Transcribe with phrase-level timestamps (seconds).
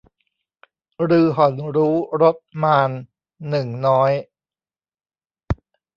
[1.17, 2.99] ฤๅห่อนรู้รสมาลย์
[3.49, 4.11] หนึ่งน้อย